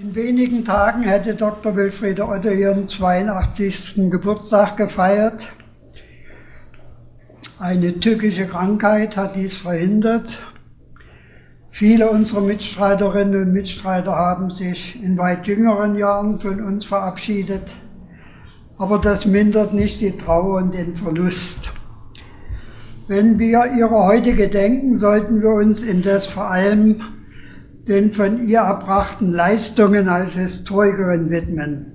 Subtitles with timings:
[0.00, 1.74] In wenigen Tagen hätte Dr.
[1.74, 4.08] Wilfriede Otto ihren 82.
[4.12, 5.48] Geburtstag gefeiert.
[7.58, 10.38] Eine tückische Krankheit hat dies verhindert.
[11.70, 17.68] Viele unserer Mitstreiterinnen und Mitstreiter haben sich in weit jüngeren Jahren von uns verabschiedet,
[18.76, 21.72] aber das mindert nicht die Trauer und den Verlust.
[23.08, 27.17] Wenn wir ihrer heute gedenken, sollten wir uns indes vor allem
[27.88, 31.86] den von ihr erbrachten Leistungen als Historikerin widmen.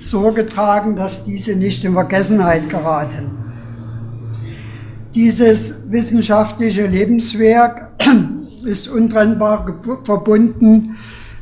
[0.00, 3.44] Sorge tragen, dass diese nicht in Vergessenheit geraten.
[5.14, 7.90] Dieses wissenschaftliche Lebenswerk
[8.64, 10.96] ist untrennbar verbunden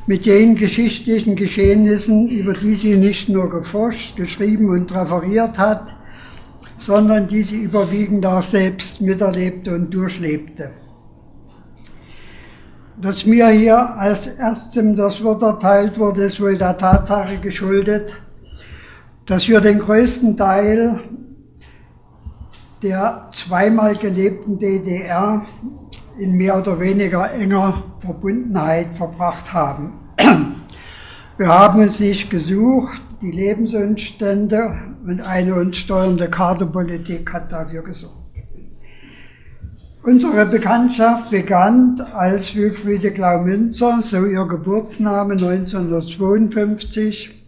[0.06, 5.94] mit den geschichtlichen Geschehnissen, über die sie nicht nur geforscht, geschrieben und referiert hat,
[6.78, 10.70] sondern die sie überwiegend auch selbst miterlebte und durchlebte.
[12.96, 18.14] Dass mir hier als erstem das Wort erteilt wurde, ist wohl der Tatsache geschuldet,
[19.26, 21.00] dass wir den größten Teil
[22.82, 25.42] der zweimal gelebten DDR
[26.18, 29.94] in mehr oder weniger enger Verbundenheit verbracht haben.
[31.36, 34.72] Wir haben uns nicht gesucht, die Lebensumstände
[35.04, 38.23] und eine uns steuernde Kaderpolitik hat dafür gesorgt.
[40.06, 47.42] Unsere Bekanntschaft begann, als Wilfriede Glaumünzer, so ihr Geburtsname 1952,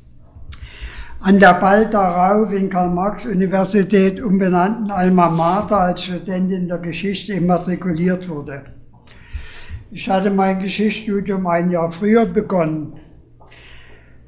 [1.21, 8.65] an der bald darauf in Karl-Marx-Universität umbenannten Alma Mater als Studentin der Geschichte immatrikuliert wurde.
[9.91, 12.95] Ich hatte mein Geschichtsstudium ein Jahr früher begonnen,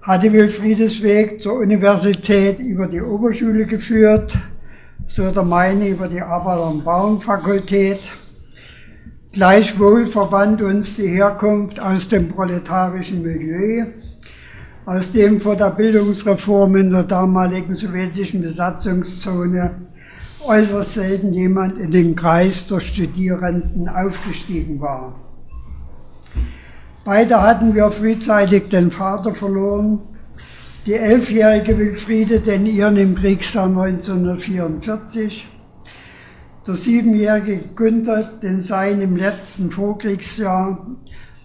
[0.03, 4.37] hatte Wilfriedes Weg zur Universität über die Oberschule geführt,
[5.09, 7.99] so der meine über die Arbeiter- und Bauernfakultät.
[9.33, 13.87] Gleichwohl verband uns die Herkunft aus dem proletarischen Milieu,
[14.85, 19.89] aus dem vor der Bildungsreform in der damaligen sowjetischen Besatzungszone
[20.47, 25.15] äußerst selten jemand in den Kreis der Studierenden aufgestiegen war.
[27.05, 30.01] Beide hatten wir frühzeitig den Vater verloren
[30.89, 35.47] die elfjährige Wilfriede den ihren im Kriegsjahr 1944,
[36.67, 40.87] der siebenjährige Günther den seinen im letzten Vorkriegsjahr,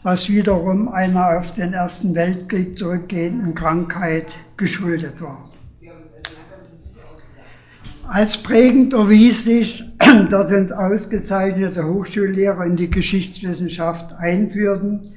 [0.02, 5.50] was wiederum einer auf den Ersten Weltkrieg zurückgehenden Krankheit geschuldet war.
[8.08, 9.84] Als prägend erwies sich,
[10.30, 15.13] dass uns ausgezeichnete Hochschullehrer in die Geschichtswissenschaft einführten,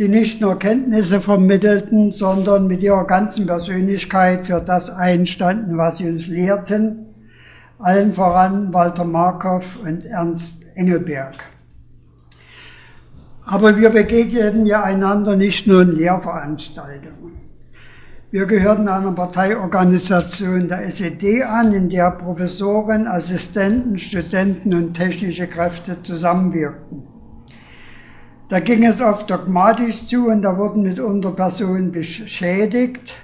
[0.00, 6.08] die nicht nur Kenntnisse vermittelten, sondern mit ihrer ganzen Persönlichkeit für das einstanden, was sie
[6.08, 7.04] uns lehrten,
[7.78, 11.34] allen voran Walter Markov und Ernst Engelberg.
[13.44, 17.36] Aber wir begegneten ja einander nicht nur in Lehrveranstaltungen.
[18.30, 26.02] Wir gehörten einer Parteiorganisation der SED an, in der Professoren, Assistenten, Studenten und technische Kräfte
[26.02, 27.19] zusammenwirkten.
[28.50, 33.14] Da ging es oft dogmatisch zu und da wurden mitunter Personen beschädigt.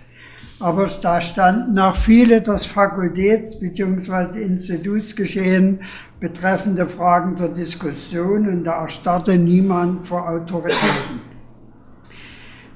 [0.60, 4.41] Aber da standen auch viele das Fakultäts- bzw.
[4.41, 5.81] Institutsgeschehen
[6.20, 11.20] betreffende Fragen zur Diskussion und da erstarrte niemand vor Autoritäten.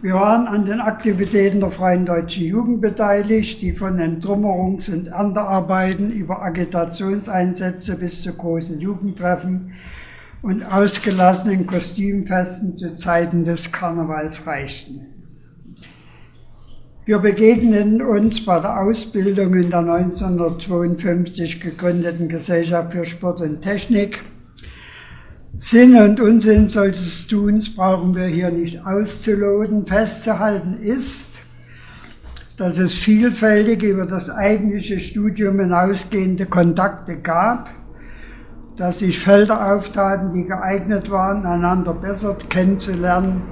[0.03, 6.11] Wir waren an den Aktivitäten der Freien Deutschen Jugend beteiligt, die von Entrümmerungs- und Erntearbeiten
[6.11, 9.73] über Agitationseinsätze bis zu großen Jugendtreffen
[10.43, 15.07] und ausgelassenen Kostümfesten zu Zeiten des Karnevals reichten.
[17.05, 24.21] Wir begegneten uns bei der Ausbildung in der 1952 gegründeten Gesellschaft für Sport und Technik.
[25.59, 29.87] Sinn und Unsinn solches Tuns brauchen wir hier nicht auszuloten.
[29.87, 31.33] Festzuhalten ist,
[32.57, 37.80] dass es vielfältige über das eigentliche Studium hinausgehende Kontakte gab
[38.81, 43.43] dass sich Felder auftaten, die geeignet waren, einander besser kennenzulernen,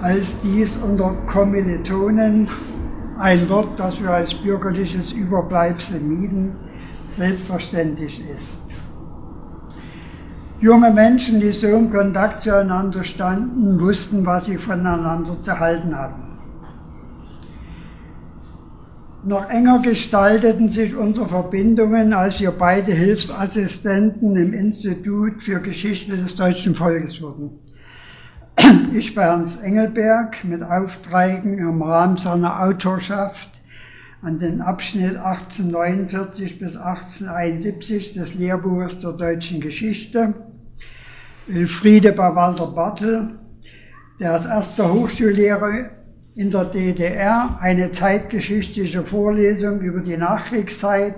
[0.00, 2.48] als dies unter Kommilitonen,
[3.20, 6.56] ein Wort, das wir als bürgerliches Überbleibsel mieden,
[7.06, 8.62] selbstverständlich ist.
[10.60, 16.21] Junge Menschen, die so im Kontakt zueinander standen, wussten, was sie voneinander zu halten hatten.
[19.24, 26.34] Noch enger gestalteten sich unsere Verbindungen, als wir beide Hilfsassistenten im Institut für Geschichte des
[26.34, 27.60] deutschen Volkes wurden.
[28.92, 33.48] Ich bei Ernst Engelberg mit Aufträgen im Rahmen seiner Autorschaft
[34.22, 40.34] an den Abschnitt 1849 bis 1871 des Lehrbuches der deutschen Geschichte.
[41.48, 43.28] Elfriede bei Walter Bartel,
[44.18, 46.01] der als erster Hochschullehrer
[46.34, 51.16] in der DDR eine zeitgeschichtliche Vorlesung über die Nachkriegszeit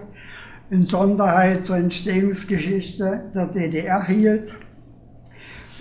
[0.70, 4.54] in Sonderheit zur Entstehungsgeschichte der DDR hielt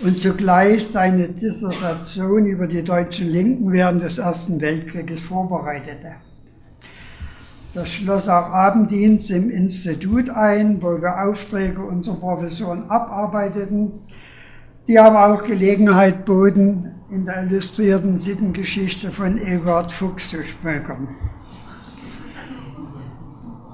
[0.00, 6.16] und zugleich seine Dissertation über die deutschen Linken während des Ersten Weltkrieges vorbereitete.
[7.72, 14.00] Das schloss auch Abenddienst im Institut ein, wo wir Aufträge unserer Professoren abarbeiteten,
[14.86, 21.08] die aber auch Gelegenheit boten, in der illustrierten Sittengeschichte von Eduard Fuchs zu schmökern.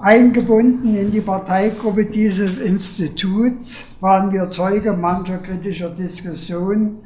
[0.01, 7.03] Eingebunden in die Parteigruppe dieses Instituts waren wir Zeuge mancher kritischer Diskussionen,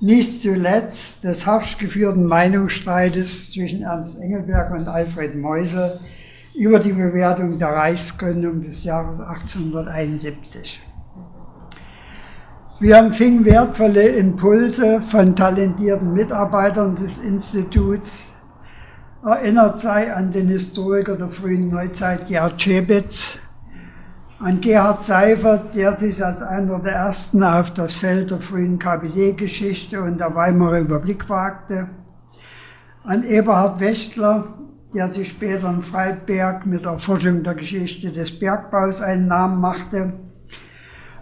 [0.00, 6.00] nicht zuletzt des harsch geführten Meinungsstreites zwischen Ernst Engelberg und Alfred Meusel
[6.54, 10.80] über die Bewertung der Reichsgründung des Jahres 1871.
[12.84, 18.30] Wir empfingen wertvolle Impulse von talentierten Mitarbeitern des Instituts.
[19.24, 23.38] Erinnert sei an den Historiker der frühen Neuzeit Gerd Schebitz,
[24.38, 30.02] an Gerhard Seifert, der sich als einer der ersten auf das Feld der frühen KPD-Geschichte
[30.02, 31.88] und der Weimarer Republik wagte,
[33.02, 34.44] an Eberhard Wächtler,
[34.94, 40.23] der sich später in Freiberg mit der Forschung der Geschichte des Bergbaus einen Namen machte,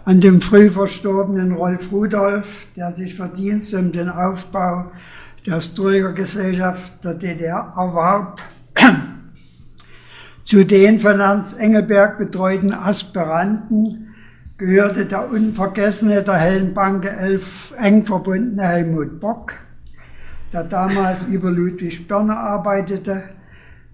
[0.05, 4.91] an dem früh verstorbenen Rolf Rudolf, der sich Verdienste um den Aufbau
[5.45, 8.41] der Historikergesellschaft der DDR erwarb,
[10.45, 14.13] zu den von Ernst Engelberg betreuten Aspiranten
[14.57, 19.53] gehörte der unvergessene der hellen Banke elf eng verbundene Helmut Bock,
[20.51, 23.23] der damals über Ludwig Börner arbeitete,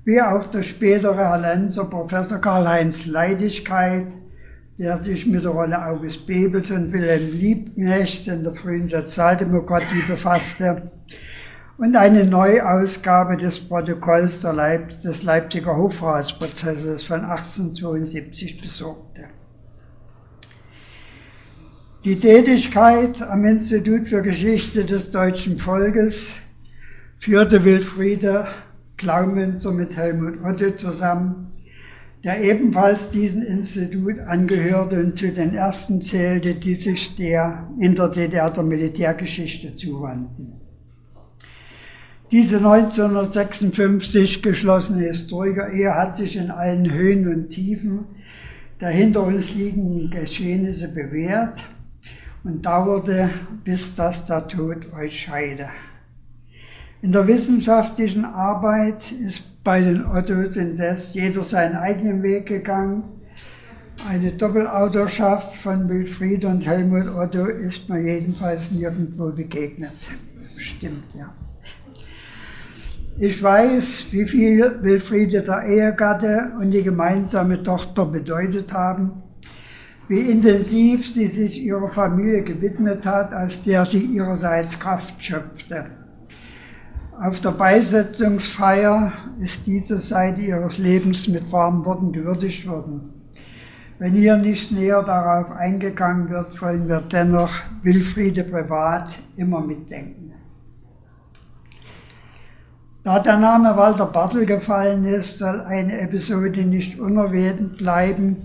[0.05, 4.07] wie auch der spätere Herr Lenzer Professor Karl-Heinz Leidigkeit,
[4.79, 10.89] der sich mit der Rolle August Bebels und Wilhelm Liebknecht in der frühen Sozialdemokratie befasste
[11.77, 19.27] und eine Neuausgabe des Protokolls Leip des Leipziger Hofratsprozesses von 1872 besorgte.
[22.05, 26.35] Die Tätigkeit am Institut für Geschichte des deutschen Volkes
[27.17, 28.47] führte Wilfriede
[28.95, 31.58] Klaumünzer mit Helmut Otto zusammen
[32.23, 38.09] der ebenfalls diesem Institut angehörte und zu den ersten zählte, die sich der in der
[38.09, 40.53] DDR der Militärgeschichte zuwandten.
[42.31, 48.05] Diese 1956 geschlossene Historiker-Ehe hat sich in allen Höhen und Tiefen
[48.79, 51.61] der hinter uns liegenden Geschehnisse bewährt
[52.43, 53.29] und dauerte,
[53.63, 55.69] bis das der Tod euch scheide.
[57.01, 63.03] In der wissenschaftlichen Arbeit ist bei den Ottos indes jeder seinen eigenen Weg gegangen.
[64.09, 69.91] Eine Doppelautorschaft von Wilfried und Helmut Otto ist mir jedenfalls nirgendwo begegnet.
[70.57, 71.35] Stimmt, ja.
[73.19, 79.21] Ich weiß, wie viel Wilfriede der Ehegatte und die gemeinsame Tochter bedeutet haben,
[80.07, 85.85] wie intensiv sie sich ihrer Familie gewidmet hat, aus der sie ihrerseits Kraft schöpfte.
[87.21, 89.11] Auf der Beisetzungsfeier
[89.41, 93.01] ist diese Seite ihres Lebens mit warmen Worten gewürdigt worden.
[93.97, 97.51] Wenn hier nicht näher darauf eingegangen wird, wollen wir dennoch
[97.83, 100.31] Wilfriede privat immer mitdenken.
[103.03, 108.37] Da der Name Walter Bartel gefallen ist, soll eine Episode nicht unerwähnt bleiben,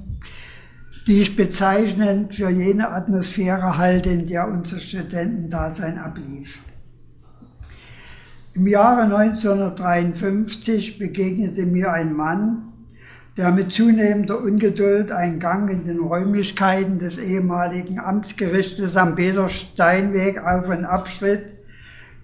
[1.07, 6.59] die ich bezeichnend für jene Atmosphäre halte, in der unser Studentendasein ablief.
[8.57, 12.63] Im Jahre 1953 begegnete mir ein Mann,
[13.37, 20.69] der mit zunehmender Ungeduld einen Gang in den Räumlichkeiten des ehemaligen Amtsgerichtes am Peter-Steinweg auf
[20.69, 21.59] und abschritt,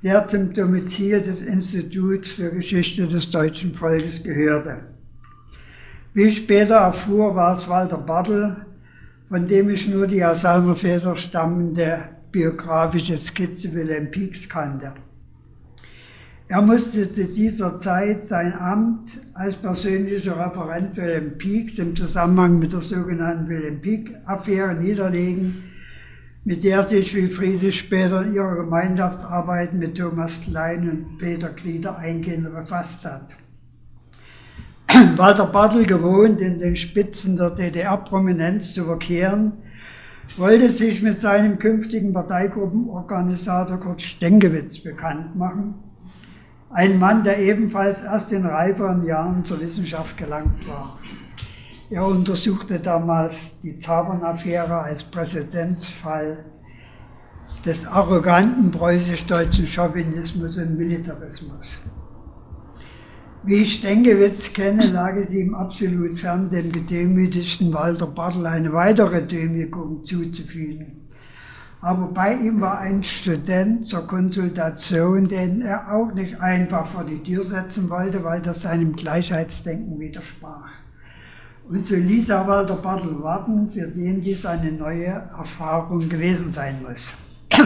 [0.04, 4.76] der zum Domizil des Instituts für Geschichte des deutschen Volkes gehörte.
[6.14, 8.54] Wie ich später erfuhr, war es Walter Bartel,
[9.28, 14.94] von dem ich nur die aus seiner Väter stammende biografische Skizze Wilhelm Pieks kannte.
[16.50, 22.72] Er musste zu dieser Zeit sein Amt als persönlicher Referent Wilhelm Pieks im Zusammenhang mit
[22.72, 25.62] der sogenannten Wilhelm Pieck-Affäre niederlegen,
[26.42, 32.52] mit der sich Wilfriede später in ihrer Gemeinschaftsarbeit mit Thomas Klein und Peter Glieder eingehend
[32.52, 33.28] befasst hat.
[35.16, 39.52] Walter Bartel, gewohnt in den Spitzen der DDR-Prominenz zu verkehren,
[40.36, 45.89] wollte sich mit seinem künftigen Parteigruppenorganisator Kurt Stenkewitz bekannt machen
[46.70, 50.98] ein Mann, der ebenfalls erst in reiferen Jahren zur Wissenschaft gelangt war.
[51.90, 56.44] Er untersuchte damals die Zabern-Affäre als Präzedenzfall
[57.64, 61.78] des arroganten preußisch-deutschen Chauvinismus und Militarismus.
[63.42, 69.26] Wie ich Stenkewitz kenne, lag es ihm absolut fern, dem gedemütigten Walter Bartel eine weitere
[69.26, 70.99] Demütigung zuzufügen.
[71.82, 77.22] Aber bei ihm war ein Student zur Konsultation, den er auch nicht einfach vor die
[77.22, 80.68] Tür setzen wollte, weil das seinem Gleichheitsdenken widersprach.
[81.70, 86.82] Und so ließ er Walter Bartel warten, für den dies eine neue Erfahrung gewesen sein
[86.82, 87.12] muss.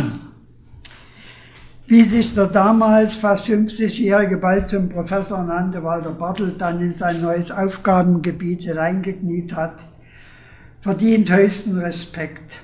[1.87, 7.21] Wie sich der damals fast 50-jährige bald zum Professor nannte Walter Bartel dann in sein
[7.21, 9.77] neues Aufgabengebiet hineingekniet hat,
[10.83, 12.59] verdient höchsten Respekt.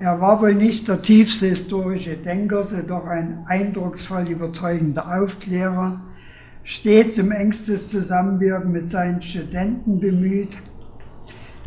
[0.00, 6.00] Er war wohl nicht der tiefste historische Denker, jedoch ein eindrucksvoll überzeugender Aufklärer,
[6.62, 10.56] stets im engstes Zusammenwirken mit seinen Studenten bemüht,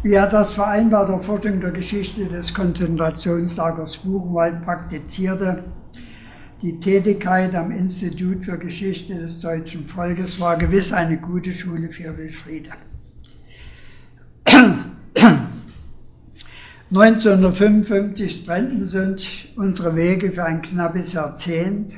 [0.04, 5.64] wie er das bei der Forschung der Geschichte des Konzentrationslagers Buchenwald praktizierte
[6.62, 12.16] die Tätigkeit am Institut für Geschichte des deutschen Volkes war gewiss eine gute Schule für
[12.16, 12.70] Wilfriede.
[16.94, 21.94] 1955 trennten sich unsere Wege für ein knappes Jahrzehnt,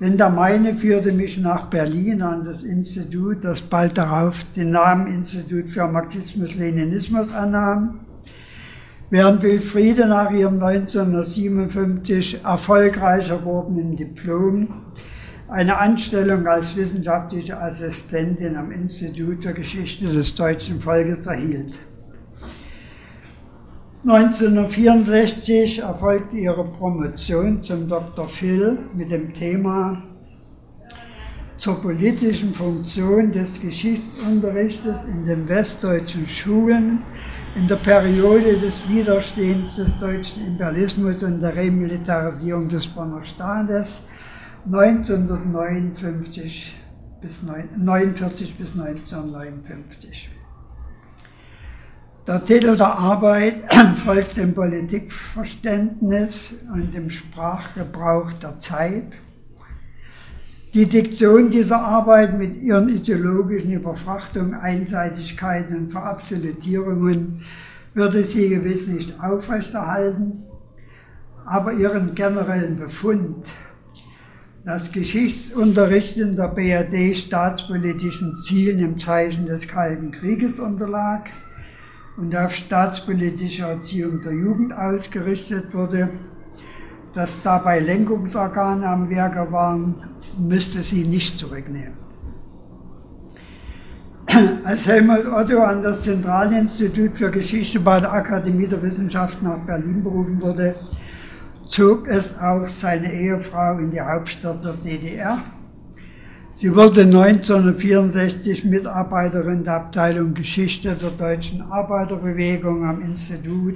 [0.00, 5.06] denn der meine führte mich nach Berlin an das Institut, das bald darauf den Namen
[5.06, 8.00] Institut für Marxismus-Leninismus annahm
[9.10, 14.66] während Wilfriede nach ihrem 1957 erfolgreich erworbenen Diplom
[15.46, 21.78] eine Anstellung als wissenschaftliche Assistentin am Institut für Geschichte des deutschen Volkes erhielt.
[24.06, 28.28] 1964 erfolgte ihre Promotion zum Dr.
[28.28, 30.02] Phil mit dem Thema
[31.56, 37.02] zur politischen Funktion des Geschichtsunterrichtes in den westdeutschen Schulen
[37.56, 44.00] in der Periode des Widerstehens des deutschen Imperialismus und der Remilitarisierung des Bonner Staates
[44.66, 46.78] 1949
[47.22, 50.33] bis 1949 bis 1959.
[52.26, 53.64] Der Titel der Arbeit
[54.02, 59.12] folgt dem Politikverständnis und dem Sprachgebrauch der Zeit.
[60.72, 67.42] Die Diktion dieser Arbeit mit ihren ideologischen Überfrachtungen, Einseitigkeiten und Verabsolutierungen
[67.92, 70.32] würde sie gewiss nicht aufrechterhalten,
[71.44, 73.44] aber ihren generellen Befund,
[74.64, 81.28] dass Geschichtsunterricht in der BRD staatspolitischen Zielen im Zeichen des Kalten Krieges unterlag
[82.16, 86.10] und auf staatspolitische Erziehung der Jugend ausgerichtet wurde,
[87.12, 89.94] dass dabei Lenkungsorgane am Werke waren
[90.38, 91.94] müsste sie nicht zurücknehmen.
[94.64, 100.02] Als Helmut Otto an das Zentralinstitut für Geschichte bei der Akademie der Wissenschaften nach Berlin
[100.02, 100.74] berufen wurde,
[101.68, 105.38] zog es auch seine Ehefrau in die Hauptstadt der DDR.
[106.56, 113.74] Sie wurde 1964 Mitarbeiterin der Abteilung Geschichte der deutschen Arbeiterbewegung am Institut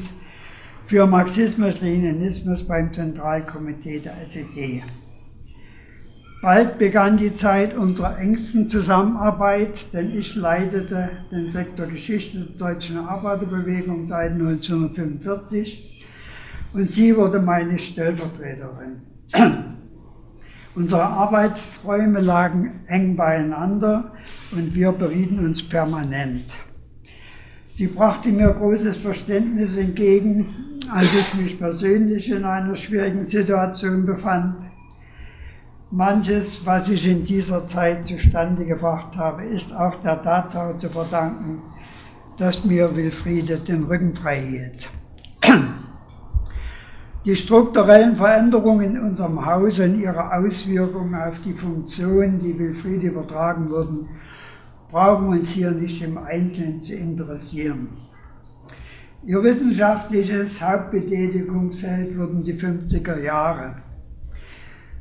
[0.87, 4.85] für Marxismus-Leninismus beim Zentralkomitee der SED.
[6.41, 12.99] Bald begann die Zeit unserer engsten Zusammenarbeit, denn ich leitete den Sektor Geschichte der deutschen
[12.99, 16.07] Arbeiterbewegung seit 1945
[16.75, 19.03] und sie wurde meine Stellvertreterin.
[20.79, 24.13] Unsere Arbeitsräume lagen eng beieinander
[24.53, 26.55] und wir berieten uns permanent.
[27.75, 30.47] Sie brachte mir großes Verständnis entgegen,
[30.89, 34.69] als ich mich persönlich in einer schwierigen Situation befand
[35.91, 41.61] Manches, was ich in dieser Zeit zustande gebracht habe, ist auch der Tatsache zu verdanken,
[42.39, 44.89] dass mir Wilfriede den Rücken frei hielt.
[47.25, 53.69] Die strukturellen Veränderungen in unserem Haus und ihre Auswirkungen auf die Funktionen, die Wilfriede übertragen
[53.69, 54.09] wurden,
[54.89, 57.89] brauchen uns hier nicht im Einzelnen zu interessieren.
[59.25, 63.75] Ihr wissenschaftliches Hauptbetätigungsfeld wurden die 50er Jahre.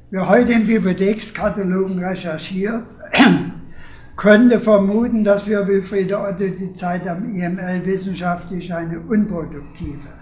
[0.10, 2.96] Wer heute in Bibliothekskatalogen recherchiert,
[4.18, 10.17] könnte vermuten, dass für Wilfriede Otto die Zeit am IML wissenschaftlich eine unproduktive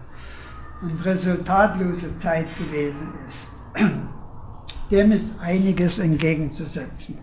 [0.81, 3.49] und resultatlose Zeit gewesen ist.
[4.91, 7.17] Dem ist einiges entgegenzusetzen.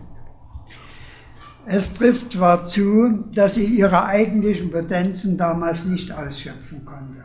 [1.65, 7.23] Es trifft zwar zu, dass sie ihre eigentlichen Potenzen damals nicht ausschöpfen konnte.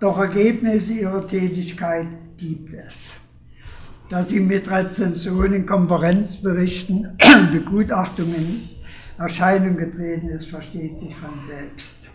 [0.00, 2.06] Doch Ergebnisse ihrer Tätigkeit
[2.38, 3.10] gibt es
[4.08, 7.18] dass sie mit Rezensionen, Konferenzberichten,
[7.52, 8.68] Begutachtungen in
[9.18, 12.05] Erscheinung getreten ist, versteht sich von selbst.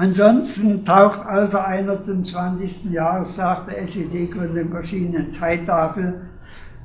[0.00, 2.84] Ansonsten taucht außer einer zum 20.
[2.90, 6.22] Jahrestag der SED-Gründung erschienenen Zeittafel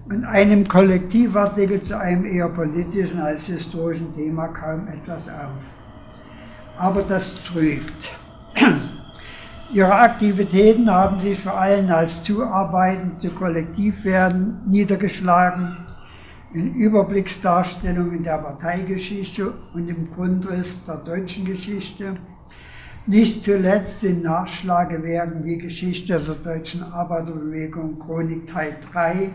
[0.09, 5.63] und einem Kollektivartikel zu einem eher politischen als historischen Thema kaum etwas auf.
[6.77, 8.11] Aber das trügt.
[9.73, 15.77] Ihre Aktivitäten haben sich vor allem als Zuarbeiten zu Kollektivwerden niedergeschlagen,
[16.53, 22.17] in Überblicksdarstellungen der Parteigeschichte und im Grundriss der deutschen Geschichte,
[23.07, 29.31] nicht zuletzt in Nachschlagewerken wie Geschichte der deutschen Arbeiterbewegung Chronik Teil 3,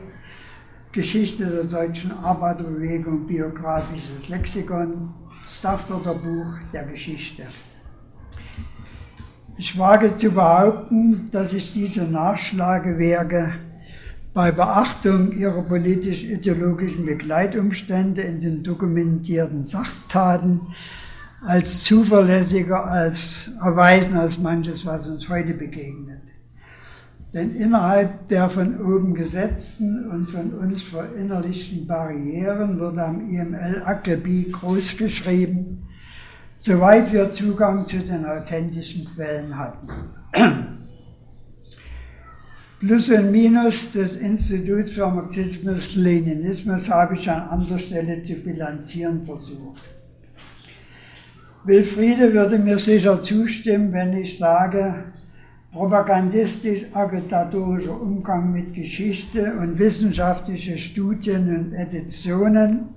[0.92, 5.14] Geschichte der deutschen Arbeiterbewegung Biografisches Lexikon,
[5.46, 7.44] Staffelter Buch der Geschichte.
[9.56, 13.54] Ich wage zu behaupten, dass ich diese Nachschlagewerke
[14.32, 20.62] bei Beachtung ihrer politisch-ideologischen Begleitumstände in den dokumentierten Sachtaten
[21.42, 26.20] als zuverlässiger als erweisen als manches, was uns heute begegnet.
[27.32, 34.50] Denn innerhalb der von oben gesetzten und von uns verinnerlichten Barrieren wurde am IML Akebi
[34.50, 35.86] groß geschrieben,
[36.58, 39.88] soweit wir Zugang zu den authentischen Quellen hatten.
[42.80, 49.99] Plus und Minus des Instituts für Marxismus-Leninismus habe ich an anderer Stelle zu bilanzieren versucht.
[51.64, 55.04] Wilfriede würde mir sicher zustimmen, wenn ich sage,
[55.72, 62.88] propagandistisch-agitatorischer Umgang mit Geschichte und wissenschaftliche Studien und Editionen,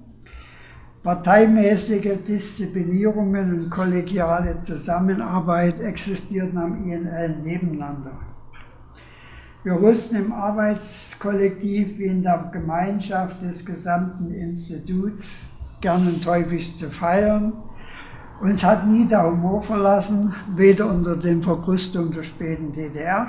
[1.03, 8.17] parteimäßige Disziplinierungen und kollegiale Zusammenarbeit existierten am INL nebeneinander.
[9.65, 15.39] Wir wussten im Arbeitskollektiv wie in der Gemeinschaft des gesamten Instituts
[15.81, 17.51] gern und häufig zu feiern
[18.43, 23.27] uns hat nie der Humor verlassen, weder unter den Verkrustungen der späten DDR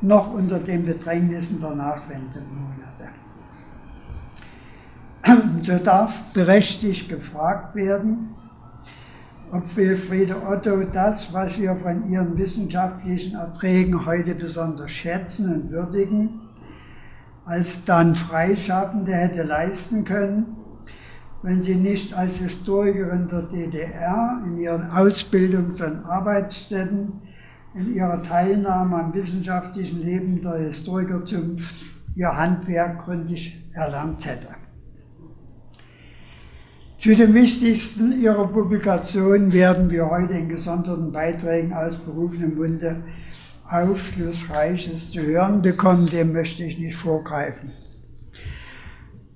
[0.00, 3.08] noch unter den Bedrängnissen der Nachwendemonate.
[5.62, 8.28] So darf berechtigt gefragt werden,
[9.50, 16.40] ob Wilfriede Otto das, was wir von ihren wissenschaftlichen Erträgen heute besonders schätzen und würdigen,
[17.46, 20.54] als dann Freischaffende hätte leisten können
[21.44, 27.20] wenn sie nicht als Historikerin der DDR in ihren Ausbildungs- und Arbeitsstätten,
[27.74, 31.74] in ihrer Teilnahme am wissenschaftlichen Leben der Historikerzunft
[32.16, 34.48] ihr Handwerk gründlich erlernt hätte.
[36.98, 43.04] Zu den wichtigsten ihrer Publikationen werden wir heute in gesonderten Beiträgen aus berufenem Munde
[43.68, 47.70] Aufschlussreiches zu hören bekommen, dem möchte ich nicht vorgreifen.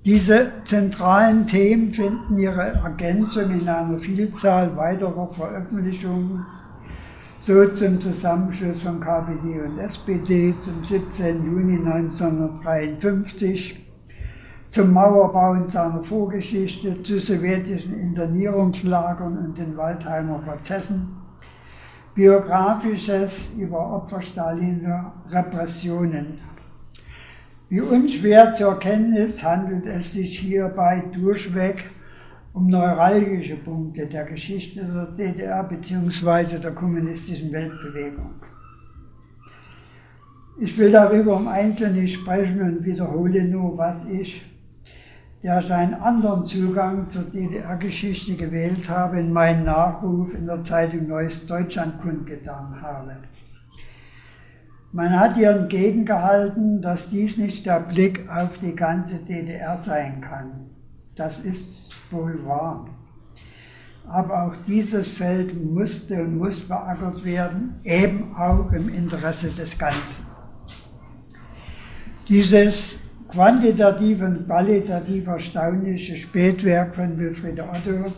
[0.05, 6.45] Diese zentralen Themen finden ihre Ergänzung in einer Vielzahl weiterer Veröffentlichungen,
[7.41, 11.43] so zum Zusammenschluss von KPD und SPD zum 17.
[11.43, 13.91] Juni 1953,
[14.69, 21.09] zum Mauerbau und seiner Vorgeschichte, zu sowjetischen Internierungslagern und den Waldheimer Prozessen,
[22.15, 26.39] Biografisches über Opfer stalinischer Repressionen
[27.69, 31.85] wie unschwer zu erkennen ist, handelt es sich hierbei durchweg
[32.51, 36.57] um neuralgische Punkte der Geschichte der DDR bzw.
[36.57, 38.33] der kommunistischen Weltbewegung.
[40.59, 44.43] Ich will darüber im Einzelnen nicht sprechen und wiederhole nur, was ich,
[45.41, 51.07] der ich einen anderen Zugang zur DDR-Geschichte gewählt habe, in meinen Nachruf in der Zeitung
[51.07, 53.15] Neues Deutschland kundgetan habe.
[54.91, 60.71] Man hat ihr entgegengehalten, dass dies nicht der Blick auf die ganze DDR sein kann.
[61.15, 62.87] Das ist wohl wahr.
[64.07, 70.25] Aber auch dieses Feld musste und muss beackert werden, eben auch im Interesse des Ganzen.
[72.27, 72.97] Dieses
[73.27, 78.11] quantitativ und qualitativ erstaunliche Spätwerk von Wilfried Otto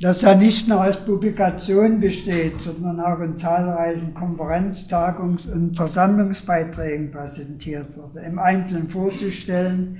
[0.00, 7.10] dass er nicht nur als Publikation besteht, sondern auch in zahlreichen Konferenz-, Tagungs- und Versammlungsbeiträgen
[7.10, 8.20] präsentiert wurde.
[8.20, 9.98] Im Einzelnen vorzustellen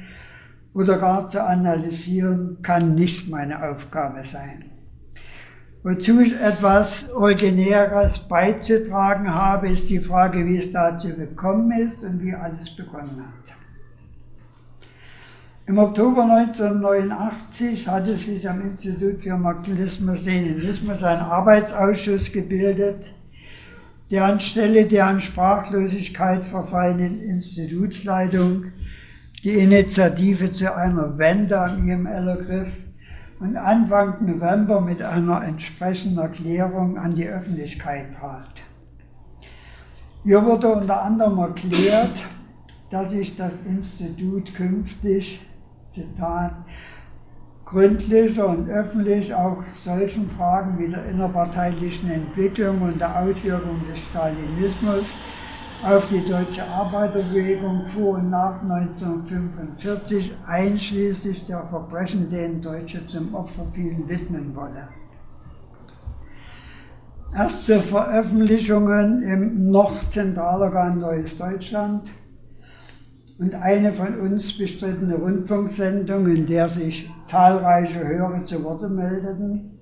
[0.72, 4.66] oder gar zu analysieren, kann nicht meine Aufgabe sein.
[5.82, 12.22] Wozu ich etwas Originäres beizutragen habe, ist die Frage, wie es dazu gekommen ist und
[12.22, 13.57] wie alles begonnen hat.
[15.68, 23.04] Im Oktober 1989 hatte sich am Institut für Marxismus-Leninismus ein Arbeitsausschuss gebildet,
[24.10, 28.72] der anstelle der an Sprachlosigkeit verfallenen Institutsleitung
[29.44, 32.72] die Initiative zu einer Wende am IML ergriff
[33.38, 38.54] und Anfang November mit einer entsprechenden Erklärung an die Öffentlichkeit trat.
[40.24, 42.24] Hier wurde unter anderem erklärt,
[42.88, 45.40] dass sich das Institut künftig,
[45.88, 46.52] Zitat,
[47.64, 55.14] gründlicher und öffentlich auch solchen Fragen wie der innerparteilichen Entwicklung und der Auswirkung des Stalinismus
[55.82, 63.64] auf die deutsche Arbeiterbewegung vor und nach 1945 einschließlich der Verbrechen, denen Deutsche zum Opfer
[63.70, 64.88] fielen, widmen wolle.
[67.34, 72.08] Erste Veröffentlichungen im noch Zentralorgan Neues Deutschland
[73.38, 79.78] und eine von uns bestrittene Rundfunksendung, in der sich zahlreiche Hörer zu Wort meldeten,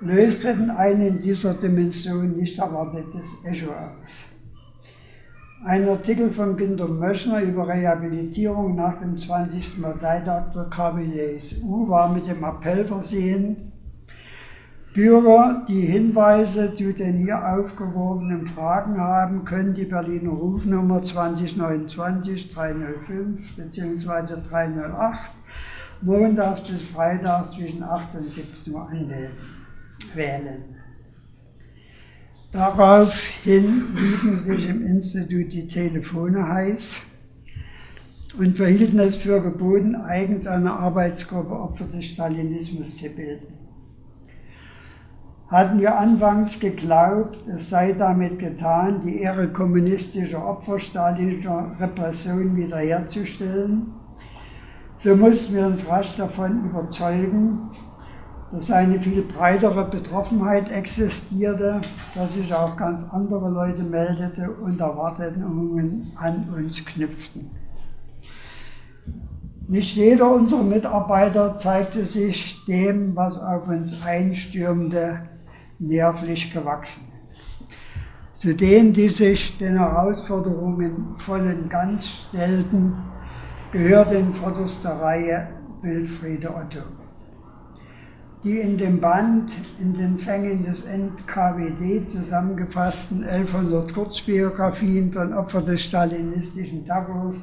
[0.00, 4.24] lösten ein in dieser Dimension nicht erwartetes Echo aus.
[5.64, 9.80] Ein Artikel von Günter Möschner über Rehabilitierung nach dem 20.
[9.80, 13.71] Parteitag der KPDSU war mit dem Appell versehen,
[14.94, 23.56] Bürger, die Hinweise zu den hier aufgeworfenen Fragen haben, können die Berliner Rufnummer 2029 305
[23.56, 24.42] bzw.
[24.46, 25.18] 308
[26.02, 30.62] montags bis freitags zwischen 8 und 17 Uhr anwählen.
[32.52, 36.84] Daraufhin liefen sich im Institut die Telefone heiß
[38.38, 43.61] und verhielten es für geboten, eigens eine Arbeitsgruppe Opfer des Stalinismus zu bilden
[45.52, 53.92] hatten wir anfangs geglaubt, es sei damit getan, die Ehre kommunistischer Opfer stalinischer Repression wiederherzustellen.
[54.96, 57.70] So mussten wir uns rasch davon überzeugen,
[58.50, 61.82] dass eine viel breitere Betroffenheit existierte,
[62.14, 67.50] dass sich auch ganz andere Leute meldeten und Erwartungen an uns knüpften.
[69.68, 75.28] Nicht jeder unserer Mitarbeiter zeigte sich dem, was auf uns einstürmte,
[75.82, 77.02] nervlich gewachsen.
[78.34, 82.94] Zu denen, die sich den Herausforderungen voll und ganz stellten,
[83.72, 85.48] gehört in vorderster Reihe
[85.82, 86.82] Wilfriede Otto.
[88.44, 95.82] Die in dem Band in den Fängen des NKWD zusammengefassten 1100 Kurzbiografien von Opfern des
[95.82, 97.36] stalinistischen Terrors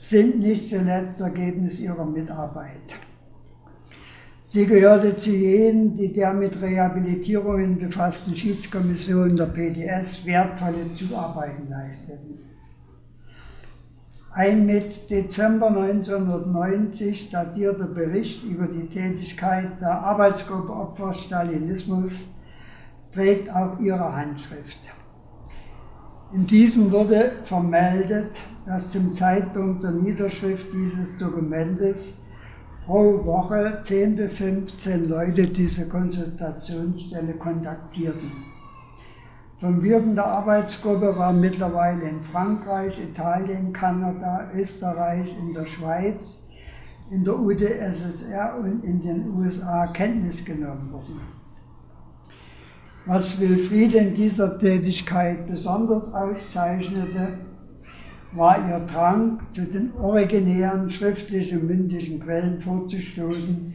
[0.00, 2.82] sind nicht zuletzt Ergebnis ihrer Mitarbeit.
[4.52, 12.36] Sie gehörte zu jenen, die der mit Rehabilitierungen befassten Schiedskommission der PDS wertvolle Zuarbeiten leisteten.
[14.32, 22.14] Ein mit Dezember 1990 datierter Bericht über die Tätigkeit der Arbeitsgruppe Opfer Stalinismus
[23.12, 24.80] trägt auch ihre Handschrift.
[26.32, 32.14] In diesem wurde vermeldet, dass zum Zeitpunkt der Niederschrift dieses Dokumentes
[32.90, 38.32] pro Woche 10 bis 15 Leute diese Konsultationsstelle kontaktierten.
[39.60, 46.38] Vom Wirken der Arbeitsgruppe war mittlerweile in Frankreich, Italien, Kanada, Österreich, in der Schweiz,
[47.12, 51.20] in der UdSSR und in den USA Kenntnis genommen worden.
[53.06, 57.38] Was Wilfried in dieser Tätigkeit besonders auszeichnete,
[58.32, 63.74] war ihr Drang, zu den originären schriftlichen mündlichen Quellen vorzustoßen.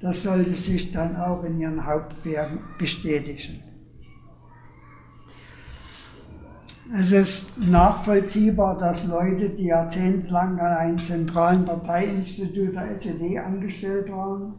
[0.00, 3.62] Das sollte sich dann auch in ihren Hauptwerken bestätigen.
[6.94, 14.54] Es ist nachvollziehbar, dass Leute, die jahrzehntelang an einem zentralen Parteiinstitut der SED angestellt waren,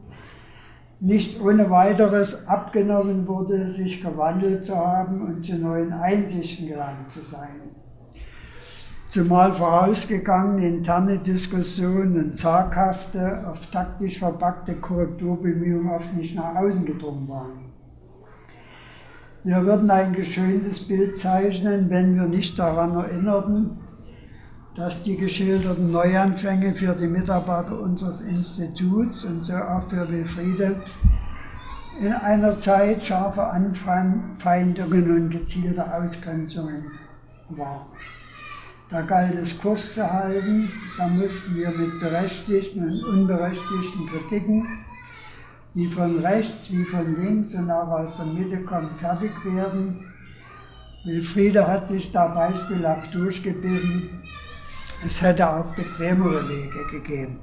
[0.99, 7.21] nicht ohne weiteres abgenommen wurde, sich gewandelt zu haben und zu neuen Einsichten gelangt zu
[7.21, 7.68] sein
[9.09, 17.27] zumal vorausgegangen interne Diskussionen und zaghafte, auf taktisch verpackte Korrekturbemühungen oft nicht nach außen gedrungen
[17.27, 17.65] waren.
[19.43, 23.79] Wir würden ein geschöntes Bild zeichnen, wenn wir nicht daran erinnerten,
[24.75, 30.81] dass die geschilderten Neuanfänge für die Mitarbeiter unseres Instituts und so auch für Wilfriede
[31.99, 36.85] in einer Zeit scharfer Anfeindungen und gezielte Ausgrenzungen
[37.49, 37.87] waren.
[38.89, 44.67] Da galt es Kurs zu halten, da mussten wir mit berechtigten und unberechtigten Kritiken,
[45.75, 49.95] die von rechts wie von links und auch aus der Mitte kommen, fertig werden.
[51.05, 54.09] Wilfriede hat sich da beispielhaft durchgebissen.
[55.05, 57.39] Es hätte auch bequemere Wege gegeben.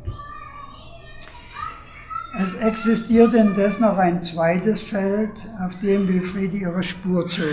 [2.38, 7.46] Es existiert indes noch ein zweites Feld, auf dem Wilfriede ihre Spur zog.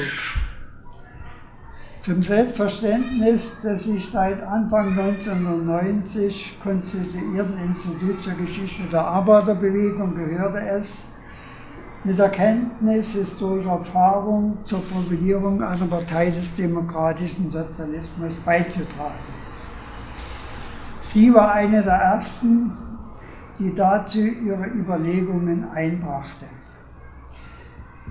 [2.03, 11.05] Zum Selbstverständnis des sich seit Anfang 1990 konstituierten Institut zur Geschichte der Arbeiterbewegung gehörte es,
[12.03, 19.23] mit der Kenntnis historischer Erfahrung zur Profilierung einer Partei des demokratischen Sozialismus beizutragen.
[21.01, 22.69] Sie war eine der ersten,
[23.59, 26.47] die dazu ihre Überlegungen einbrachte.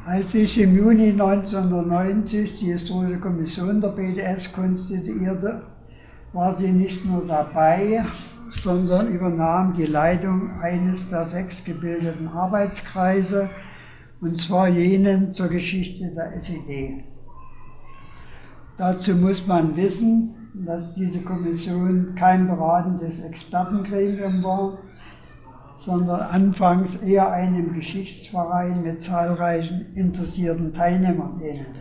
[0.04, 5.62] Als sich im Juni 1990 die Historische Kommission der BDS konstituierte,
[6.32, 8.04] war sie nicht nur dabei,
[8.50, 13.48] sondern übernahm die Leitung eines der sechs gebildeten Arbeitskreise,
[14.20, 17.04] und zwar jenen zur Geschichte der SED.
[18.76, 20.30] Dazu muss man wissen,
[20.66, 24.78] dass diese Kommission kein beratendes Expertengremium war,
[25.78, 31.80] sondern anfangs eher einem Geschichtsverein mit zahlreichen interessierten Teilnehmern ähnelte.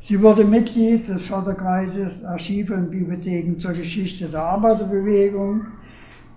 [0.00, 5.62] Sie wurde Mitglied des Förderkreises Archive und Bibliotheken zur Geschichte der Arbeiterbewegung,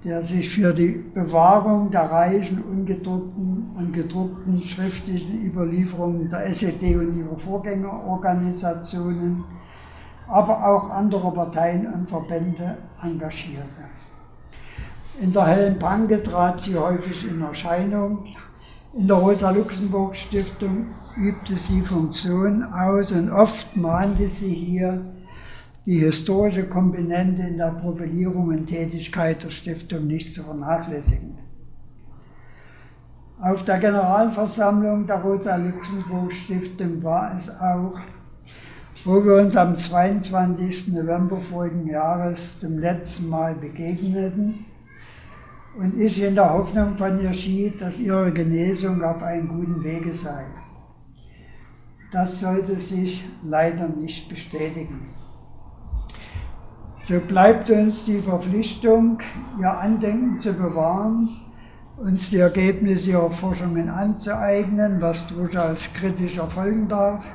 [0.05, 7.13] der sich für die Bewahrung der reichen, ungedruckten und gedruckten schriftlichen Überlieferungen der SED und
[7.13, 9.43] ihrer Vorgängerorganisationen,
[10.29, 13.96] aber auch anderer Parteien und Verbände engagierte.
[15.19, 18.27] In der Hellen Panke trat sie häufig in Erscheinung.
[18.93, 25.01] In der Rosa-Luxemburg-Stiftung übte sie Funktion aus und oft mahnte sie hier
[25.87, 31.39] die historische Komponente in der Profilierung und Tätigkeit der Stiftung nicht zu vernachlässigen.
[33.41, 37.97] Auf der Generalversammlung der Rosa-Luxemburg-Stiftung war es auch,
[39.03, 40.89] wo wir uns am 22.
[40.89, 44.65] November vorigen Jahres zum letzten Mal begegneten
[45.77, 50.13] und ich in der Hoffnung von ihr schied, dass ihre Genesung auf einem guten Wege
[50.13, 50.45] sei.
[52.11, 55.05] Das sollte sich leider nicht bestätigen.
[57.03, 59.19] So bleibt uns die Verpflichtung,
[59.61, 61.29] ihr Andenken zu bewahren,
[61.97, 67.25] uns die Ergebnisse ihrer Forschungen anzueignen, was durchaus kritisch erfolgen darf,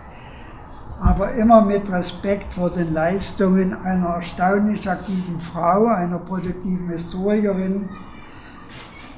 [1.01, 7.89] aber immer mit Respekt vor den Leistungen einer erstaunlich aktiven Frau, einer produktiven Historikerin,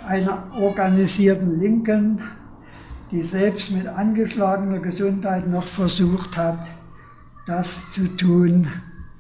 [0.07, 2.21] einer organisierten Linken,
[3.11, 6.67] die selbst mit angeschlagener Gesundheit noch versucht hat,
[7.47, 8.67] das zu tun,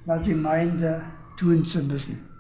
[0.05, 1.03] was sie meinte
[1.37, 2.34] tun zu müssen.